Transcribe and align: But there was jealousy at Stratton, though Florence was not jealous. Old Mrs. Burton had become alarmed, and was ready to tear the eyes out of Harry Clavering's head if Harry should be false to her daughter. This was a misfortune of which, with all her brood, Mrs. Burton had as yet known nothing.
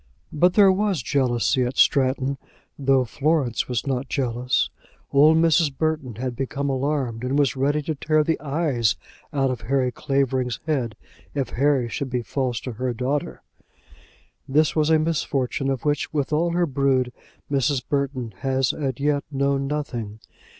But 0.33 0.55
there 0.55 0.71
was 0.71 1.03
jealousy 1.03 1.61
at 1.63 1.77
Stratton, 1.77 2.39
though 2.79 3.05
Florence 3.05 3.67
was 3.67 3.85
not 3.85 4.09
jealous. 4.09 4.71
Old 5.13 5.37
Mrs. 5.37 5.77
Burton 5.77 6.15
had 6.15 6.35
become 6.35 6.71
alarmed, 6.71 7.23
and 7.23 7.37
was 7.37 7.55
ready 7.55 7.83
to 7.83 7.93
tear 7.93 8.23
the 8.23 8.39
eyes 8.39 8.95
out 9.31 9.51
of 9.51 9.61
Harry 9.61 9.91
Clavering's 9.91 10.59
head 10.65 10.95
if 11.35 11.49
Harry 11.49 11.87
should 11.87 12.09
be 12.09 12.23
false 12.23 12.59
to 12.61 12.71
her 12.71 12.95
daughter. 12.95 13.43
This 14.49 14.75
was 14.75 14.89
a 14.89 14.97
misfortune 14.97 15.69
of 15.69 15.85
which, 15.85 16.11
with 16.11 16.33
all 16.33 16.49
her 16.53 16.65
brood, 16.65 17.13
Mrs. 17.51 17.87
Burton 17.87 18.33
had 18.39 18.57
as 18.57 18.73
yet 18.97 19.23
known 19.29 19.67
nothing. 19.67 20.19